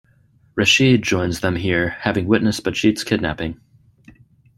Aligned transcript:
Rashid 0.55 1.03
joins 1.03 1.41
them 1.41 1.55
here, 1.55 1.89
having 1.89 2.25
witnessed 2.25 2.63
Batcheat's 2.63 3.03
kidnapping. 3.03 3.61